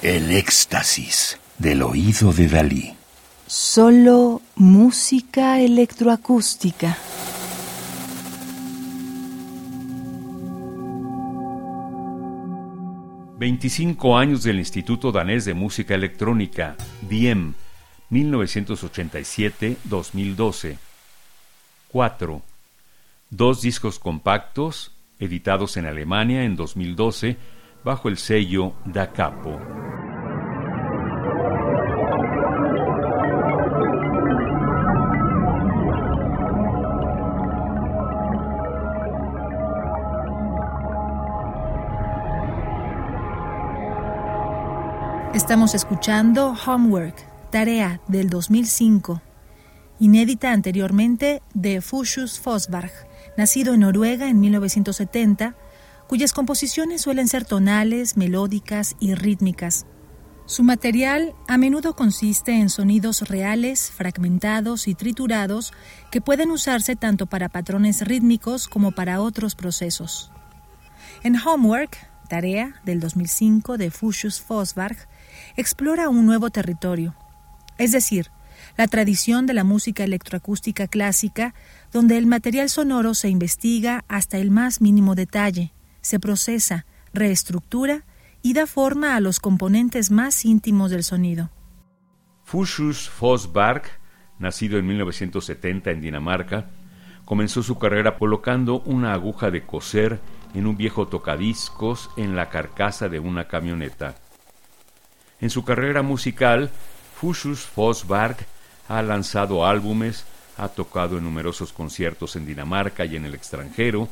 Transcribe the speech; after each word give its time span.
El 0.00 0.30
éxtasis 0.30 1.40
del 1.58 1.82
oído 1.82 2.32
de 2.32 2.46
Dalí. 2.46 2.94
Solo 3.48 4.40
música 4.54 5.58
electroacústica. 5.58 6.96
Veinticinco 13.38 14.16
años 14.16 14.44
del 14.44 14.60
Instituto 14.60 15.10
Danés 15.10 15.44
de 15.44 15.54
Música 15.54 15.96
Electrónica, 15.96 16.76
DIEM, 17.08 17.54
1987-2012. 18.12 20.76
4. 21.90 22.42
Dos 23.30 23.62
discos 23.62 23.98
compactos, 23.98 24.92
editados 25.18 25.76
en 25.76 25.86
Alemania 25.86 26.44
en 26.44 26.54
2012 26.54 27.58
bajo 27.84 28.08
el 28.08 28.18
sello 28.18 28.72
Da 28.84 29.12
Capo. 29.12 29.77
Estamos 45.34 45.74
escuchando 45.74 46.56
Homework, 46.66 47.14
tarea 47.50 48.00
del 48.08 48.30
2005, 48.30 49.20
inédita 50.00 50.52
anteriormente 50.52 51.42
de 51.52 51.82
Fuchs 51.82 52.40
Fosberg, 52.40 52.90
nacido 53.36 53.74
en 53.74 53.80
Noruega 53.80 54.30
en 54.30 54.40
1970, 54.40 55.54
cuyas 56.06 56.32
composiciones 56.32 57.02
suelen 57.02 57.28
ser 57.28 57.44
tonales, 57.44 58.16
melódicas 58.16 58.96
y 59.00 59.14
rítmicas. 59.14 59.84
Su 60.46 60.62
material 60.62 61.34
a 61.46 61.58
menudo 61.58 61.94
consiste 61.94 62.52
en 62.52 62.70
sonidos 62.70 63.28
reales, 63.28 63.90
fragmentados 63.90 64.88
y 64.88 64.94
triturados 64.94 65.74
que 66.10 66.22
pueden 66.22 66.50
usarse 66.50 66.96
tanto 66.96 67.26
para 67.26 67.50
patrones 67.50 68.00
rítmicos 68.00 68.66
como 68.66 68.92
para 68.92 69.20
otros 69.20 69.54
procesos. 69.54 70.32
En 71.22 71.36
Homework, 71.36 71.98
tarea 72.30 72.80
del 72.84 73.00
2005 73.00 73.76
de 73.76 73.90
Fuchs 73.90 74.40
Fosberg, 74.40 74.96
explora 75.58 76.08
un 76.08 76.24
nuevo 76.24 76.50
territorio, 76.50 77.16
es 77.78 77.90
decir, 77.90 78.30
la 78.76 78.86
tradición 78.86 79.44
de 79.44 79.54
la 79.54 79.64
música 79.64 80.04
electroacústica 80.04 80.86
clásica, 80.86 81.52
donde 81.92 82.16
el 82.16 82.26
material 82.26 82.68
sonoro 82.68 83.12
se 83.12 83.28
investiga 83.28 84.04
hasta 84.06 84.38
el 84.38 84.52
más 84.52 84.80
mínimo 84.80 85.16
detalle, 85.16 85.72
se 86.00 86.20
procesa, 86.20 86.86
reestructura 87.12 88.04
y 88.40 88.52
da 88.52 88.68
forma 88.68 89.16
a 89.16 89.20
los 89.20 89.40
componentes 89.40 90.12
más 90.12 90.44
íntimos 90.44 90.92
del 90.92 91.02
sonido. 91.02 91.50
Fuchs 92.44 93.08
Fosberg, 93.08 93.82
nacido 94.38 94.78
en 94.78 94.86
1970 94.86 95.90
en 95.90 96.00
Dinamarca, 96.00 96.70
comenzó 97.24 97.64
su 97.64 97.80
carrera 97.80 98.16
colocando 98.16 98.80
una 98.82 99.12
aguja 99.12 99.50
de 99.50 99.66
coser 99.66 100.20
en 100.54 100.68
un 100.68 100.76
viejo 100.76 101.08
tocadiscos 101.08 102.10
en 102.16 102.36
la 102.36 102.48
carcasa 102.48 103.08
de 103.08 103.18
una 103.18 103.48
camioneta. 103.48 104.14
En 105.40 105.50
su 105.50 105.64
carrera 105.64 106.02
musical, 106.02 106.70
Fuchs 107.20 107.60
Fosberg 107.60 108.36
ha 108.88 109.02
lanzado 109.02 109.66
álbumes, 109.66 110.24
ha 110.56 110.68
tocado 110.68 111.18
en 111.18 111.24
numerosos 111.24 111.72
conciertos 111.72 112.34
en 112.36 112.46
Dinamarca 112.46 113.04
y 113.04 113.16
en 113.16 113.24
el 113.24 113.34
extranjero, 113.34 114.08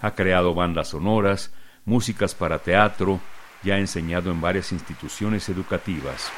ha 0.00 0.14
creado 0.14 0.54
bandas 0.54 0.88
sonoras, 0.88 1.50
músicas 1.86 2.34
para 2.34 2.58
teatro 2.58 3.20
y 3.62 3.70
ha 3.70 3.78
enseñado 3.78 4.30
en 4.30 4.40
varias 4.40 4.72
instituciones 4.72 5.48
educativas. 5.48 6.30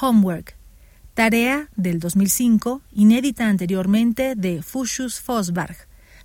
Homework, 0.00 0.56
tarea 1.14 1.68
del 1.76 2.00
2005, 2.00 2.82
inédita 2.92 3.48
anteriormente 3.48 4.34
de 4.36 4.62
Fuchs 4.62 5.20
Fosberg, 5.20 5.76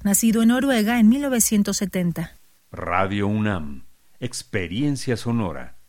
nacido 0.04 0.42
en 0.42 0.50
Noruega 0.50 1.00
en 1.00 1.10
1970. 1.10 2.38
Radio 2.72 3.28
UNAM, 3.28 3.86
experiencia 4.20 5.16
sonora. 5.18 5.81